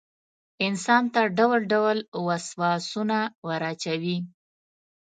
[0.67, 1.97] انسان ته ډول ډول
[2.27, 4.17] وسواسونه وراچوي.